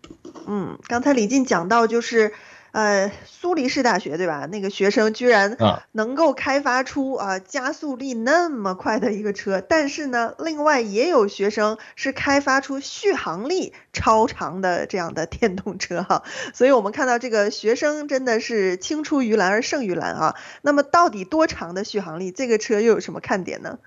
[0.46, 2.32] 嗯，刚才李进讲到就是。
[2.78, 4.46] 呃，苏黎世大学对吧？
[4.46, 5.56] 那个学生居然
[5.90, 16.22] 能够开发出啊、呃、加速力那么快的一个车，但是呢，另外也有学生是开发出续航力超长的这样的电动车哈。
[16.54, 20.36] 所以我们看到这个学生真的是青出于蓝而胜于蓝啊。
[20.62, 22.30] 那么到底多长的续航力？
[22.30, 23.80] 这个车又有什么看点呢？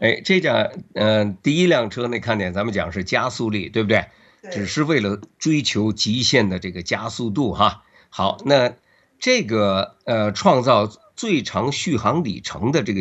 [0.00, 4.06] 哎，这架嗯、呃、第一辆车那看点，咱们讲是加速力，对不对？
[4.50, 7.82] 只是为了追求极限的这个加速度哈。
[8.16, 8.74] 好，那
[9.18, 10.86] 这个呃创造
[11.16, 13.00] 最长续航里程的这个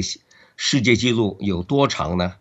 [0.56, 2.34] 世界纪录有多长呢？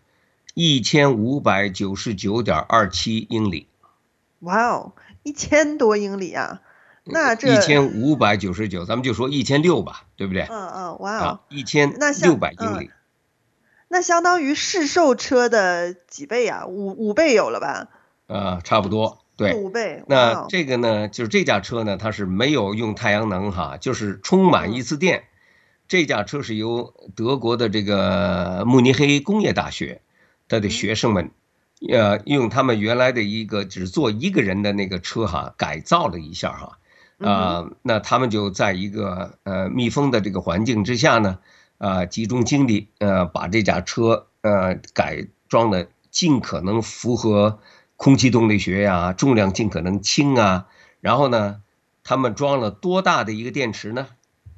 [0.55, 3.69] 一千五百九十九点二七英里。
[4.39, 4.93] 哇哦，
[5.23, 6.63] 一千多英里啊！
[7.05, 10.45] 那这一千五百九十九，咱们就说一千六吧，对不对？
[10.45, 11.93] 嗯嗯，哇哦，一千
[12.23, 12.91] 六百英里。
[13.89, 16.65] 那相当于市售车的几倍啊？
[16.65, 17.89] 五五倍有了吧？
[18.29, 20.03] 啊，差不多，对，五倍。
[20.07, 25.19] 那这个呢，就是这架车呢，它是没有用太阳能哈，就是充满一次电。
[25.19, 25.25] 嗯、
[25.89, 30.01] 这架车是由德国的这个慕尼黑工业大学，
[30.49, 31.31] 他的学生们，
[31.91, 36.79] 呃，用他们原来的一个只坐一个人的那个车哈，改造了一下哈，
[37.19, 41.39] 啊、呃，那他们就在一个呃密封的这个环境之下呢。
[41.79, 47.59] 啊，集中精力，呃，把这架车，呃，改装的尽可能符合
[48.03, 50.67] 空气动力学呀，重量尽可能轻啊。
[51.01, 51.63] 然后呢，
[52.03, 54.09] 他们装了多大的一个电池呢？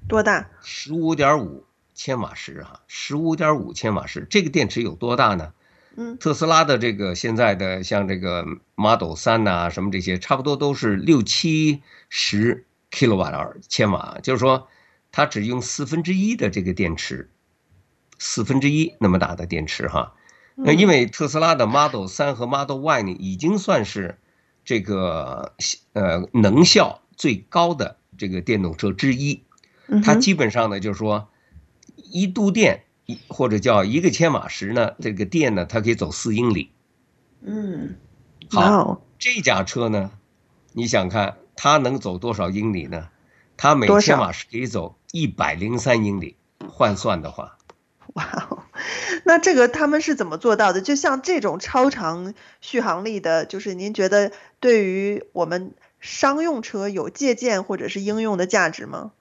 [0.08, 0.48] 多大？
[0.62, 4.26] 十五点五千瓦时啊，十五点五千瓦时。
[4.30, 5.52] 这个电池有多大呢？
[5.94, 14.68] 嗯，特斯拉的这个现在的像这个 Model 三呐，什么这些，差不多都是六七十 kilowatt 千瓦，就是说。
[15.16, 17.30] 它只用四分之一的这个电池，
[18.18, 20.12] 四分之一那么大的电池哈，
[20.54, 24.18] 那因为特斯拉的 Model 3和 Model Y 呢，已经算是
[24.64, 25.54] 这个
[25.92, 29.42] 呃能效最高的这个电动车之一，
[30.04, 31.28] 它基本上呢就是说
[31.96, 32.84] 一度电
[33.28, 36.70] 或者叫一个千瓦时呢，这个电呢它可以走四英里，
[37.42, 37.96] 嗯，
[38.50, 40.12] 好，这架车呢，
[40.72, 43.08] 你想看它能走多少英里呢？
[43.56, 46.36] 它每千瓦时可以走一百零三英里，
[46.68, 47.56] 换算的话，
[48.14, 48.53] 哇哦，
[49.24, 50.80] 那这个他们是怎么做到的？
[50.80, 59.12] 就像这种超长续航力的，就是您觉得对于我们商用车有借鉴或者是应用的价值吗？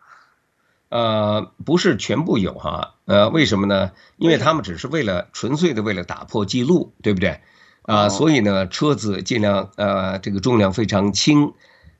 [0.89, 3.91] 呃，不是全部有哈，呃，为什么呢？
[4.17, 7.41] 因为他们只是为了纯粹的为了打破记录，对不对？
[7.83, 11.53] 啊、呃，所以呢，车子尽量呃这个重量非常轻，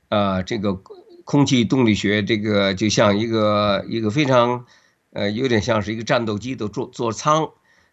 [0.10, 0.80] 呃这个。
[1.26, 4.66] 空气动力学这个就像一个一个非常，
[5.14, 7.52] 呃，有点像是一个战斗机的座座舱，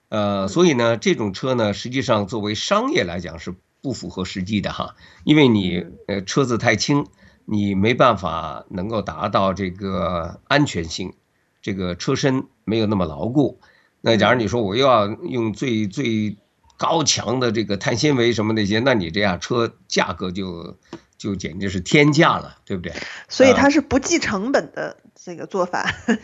[0.08, 7.06] 呃，所以呢，这种车呢，实际上作为商业来讲是不符合实际的哈，因为你呃车子太轻，
[7.44, 11.12] 你没办法能够达到这个安全性，
[11.60, 13.60] 这个车身没有那么牢固。
[14.00, 16.38] 那假如你说我又要用最最
[16.78, 20.76] 高强的这个碳纤维什么那些，那你这样车价格就。
[21.20, 22.94] 就简直是天价了，对不对？
[23.28, 25.82] 所以它是不计成本的这个做法。
[26.06, 26.16] 呃、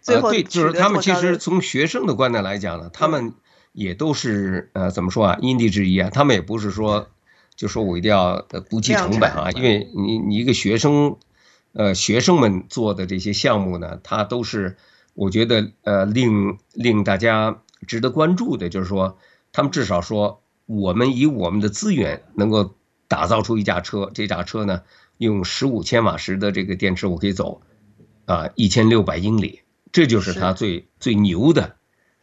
[0.00, 3.34] 最后，对，就是他们其实从学生的观点来讲呢，他们
[3.72, 6.10] 也都是呃怎么说啊，因地制宜啊。
[6.10, 7.08] 他们也不是说
[7.56, 11.16] 就说我一定要不计成本啊，因为你你一个学生，
[11.72, 14.76] 呃，学生们做的这些项目呢，他都是
[15.14, 19.18] 我觉得呃令令大家值得关注的，就是说
[19.52, 22.74] 他们至少说我们以我们的资源能够。
[23.10, 24.82] 打造出一架车，这架车呢，
[25.16, 27.62] 用十五千瓦时的这个电池，我可以走
[28.28, 31.74] 啊一千六百英里，这就是它最最牛的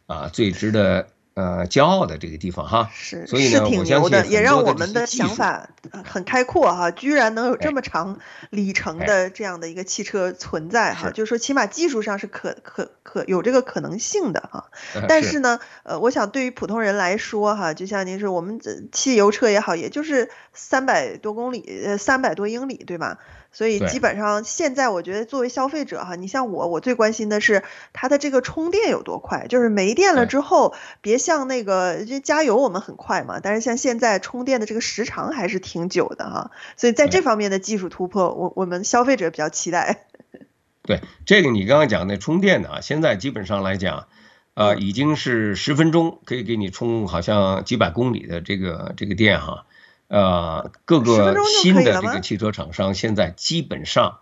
[0.06, 1.08] 啊，最值得。
[1.36, 5.68] 呃，骄傲的这个地方哈，是，所以呢，是挺牛的，也让我们的想法
[6.02, 14.70] 很开阔哈，居然能有这么长里程的这样的一个汽车存在哈，就是说起码技术上是可可可有这个可能性的哈。
[15.10, 18.58] 但是呢，呃，我想对于普通人来说哈，就像您说，我们
[18.90, 23.18] 汽油车也好，也就是三百多公里，呃，三百多英里，对吧？
[23.56, 27.62] 所以基本上现在我觉得作为消费者哈，你像我，我最关心的是
[27.94, 36.50] 它的这个充电有多快，就是没电了之后，别像那个就加油我们很快嘛，但是像现在充电的这个时长还是挺久的哈。
[36.76, 40.04] 所以在这方面的技术突破，我我们消费者比较期待。
[40.84, 44.06] 对，这个你刚刚讲那充电的啊，现在基本上来讲，
[44.52, 49.64] 呃，已经是十分钟可以给你充好像几百公里的这个这个电哈。
[50.08, 54.18] 呃，各个新的这个汽车厂商现在基本上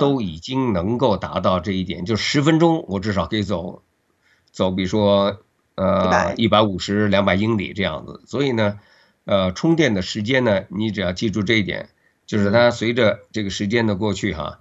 [0.00, 3.82] 都已经能够达到这一点，就十分钟我至少可以走
[4.50, 5.40] 走，比如说
[5.76, 6.62] 呃一百。
[6.62, 8.22] 五十两百英里这样子。
[8.26, 8.78] 所以呢，
[9.24, 11.90] 呃，充电的时间呢，你只要记住这一点，
[12.26, 14.60] 就是它随着这个时间的过去哈，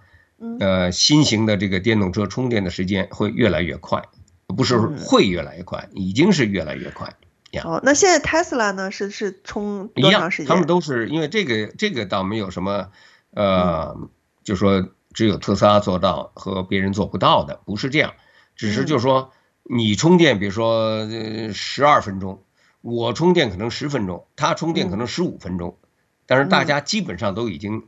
[0.60, 4.04] 呃，新型的这个电动车充电的时间会越来越快，
[4.48, 7.16] 不是会越来越快，已经是越来越快。
[7.64, 8.90] 哦，那现在特斯拉呢？
[8.90, 10.48] 是是充多长时间？
[10.48, 12.90] 他们都是因为这个，这个倒没有什么，
[13.32, 14.10] 呃，嗯、
[14.44, 18.14] 就说只有特斯拉做到和别人做不到的，不是这样，
[18.56, 19.32] 只是就是说
[19.64, 21.08] 你充电，比如说
[21.54, 22.44] 十二分钟，
[22.82, 25.78] 我充电可能十分钟，他充电可能十五分钟，
[26.26, 27.84] 但是大家基本上都已经，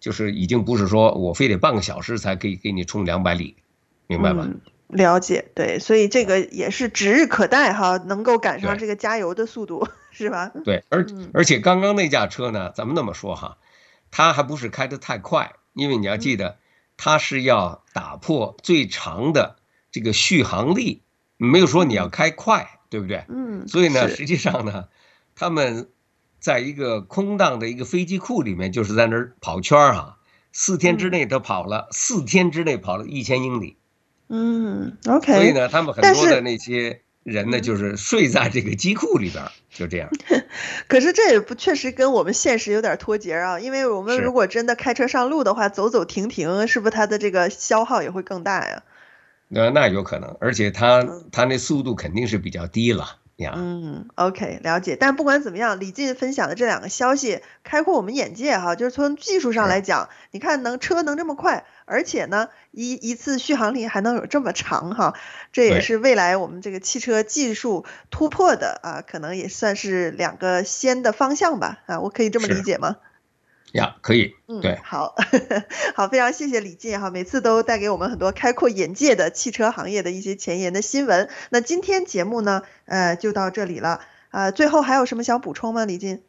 [0.00, 3.56] 就是已经不是说我非得半个小时才可以给你充两百里，
[4.06, 4.44] 明白吧？
[4.46, 4.60] 嗯，
[4.94, 10.50] 了解，对，所以这个也是指日可待哈，能够赶上这个加油的速度， 是吧？
[10.64, 13.58] 对，而而且刚刚那架车呢，咱们那么说哈，
[14.10, 16.56] 它还不是开得太快，因为你要记得，
[16.96, 19.56] 它是要打破最长的
[19.92, 21.02] 这个续航力，
[21.36, 23.24] 没有说你要开快，对不对？
[23.28, 24.88] 嗯，所以呢，实际上呢，
[25.34, 25.88] 他们。
[26.40, 30.18] 在一个空荡的一个飞机库里面，就是在那儿跑圈儿哈，
[30.52, 33.78] 四天之内他跑了，四天之内跑了一千英里。
[34.28, 35.34] 嗯，OK。
[35.34, 40.10] 所以呢，他们很多的那些人呢，就是睡在这个机库里边，就这样。
[40.88, 48.82] 可是这也不确实跟我们现实有点脱节啊，因为我们如果真的开车上路的话，走走停停，是不是它的这个消耗也会更大呀？
[49.48, 53.16] 那那有可能，而且它它那速度肯定是比较低了。
[53.56, 54.96] 嗯，OK，了解。
[54.96, 65.14] 但不管怎么样，李进分享的这两个消息开阔我们眼界哈，就是从技术上来讲，你看能车能这么快，而且呢一一次续航力还能有这么长哈，
[65.52, 72.96] 这也是未来我们这个汽车技术突破的啊，可能也算是两个先的方向吧啊，我可以这么理解吗？
[73.74, 75.16] 呀，可以，对，嗯，好，
[75.96, 81.28] 好，非常谢谢李进哈，每次都带给我们很多开阔眼界的汽车行业的一些前沿的新闻。
[81.50, 84.00] 那今天节目呢，呃，就到这里了，
[84.30, 86.22] 呃，最后还有什么想补充吗，李进？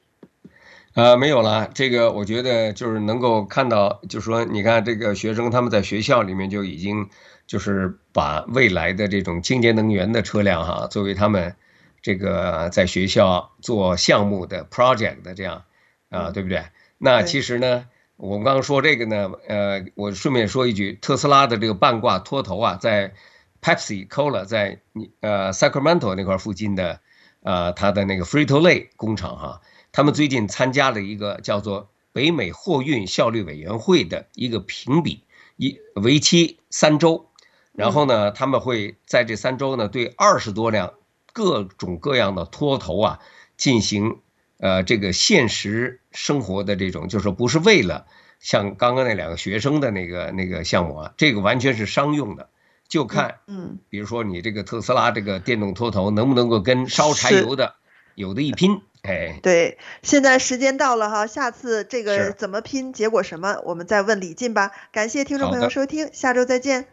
[0.96, 7.10] 呃，没有了，这个我觉得就是能够看到，就是说，你看这个学生他们在学校里面就已经
[7.46, 11.56] 就是把未来的这种清洁能源的车辆哈，作为他们
[12.02, 15.62] 这个在学校做项目的 project 的这样
[16.10, 16.64] 啊，对不对？
[16.98, 23.14] 那其实呢，我们刚刚说这个呢，呃，我顺便说一句，特斯拉的这个半挂拖头啊，在
[23.62, 24.80] Pepsi Cola 在
[25.20, 27.02] 呃 Sacramento 那块附近的，
[27.44, 35.24] 呃，它的那个 Frito-Lay 工厂哈，他们最近参加了一个叫做北美货运效率委员会的一个评比，
[35.58, 37.28] 一为期三周，
[37.74, 40.94] 然后呢，他们会在这三周呢，对二十多辆
[41.34, 43.20] 各种各样的拖头啊
[43.58, 44.20] 进行。
[44.60, 48.06] 呃，这个现实生活的这种，就是说不是为了
[48.40, 52.50] 像刚刚那两个学生的那个那个项目啊，这个完全是商用的，
[52.88, 57.76] 就看，嗯，比如说你这个特斯拉这个电动拖头能不能够跟烧柴油的
[58.16, 64.72] 有的一拼，哎，对，现在时间到了哈，下次这个怎么拼，结果什么，我们再问李进吧。
[64.92, 66.88] 感谢听众朋友收听，下周再见，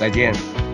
[0.00, 0.67] 再见。